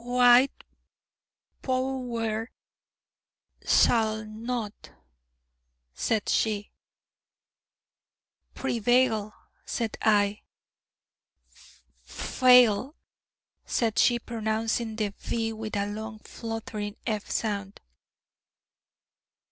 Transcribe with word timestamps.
'Hwhite 0.03 0.63
Pow 1.61 1.97
wer 1.99 2.49
sall 3.63 4.25
not,' 4.25 4.89
said 5.93 6.27
she. 6.27 6.71
'Prevail,' 8.55 9.31
said 9.63 9.99
I. 10.01 10.41
'Fffail,' 12.03 12.95
said 13.63 13.99
she, 13.99 14.17
pronouncing 14.17 14.95
the 14.95 15.13
'v' 15.19 15.53
with 15.53 15.75
a 15.77 15.85
long 15.85 16.17
fluttering 16.17 16.95
'f' 17.05 17.29
sound. 17.29 17.79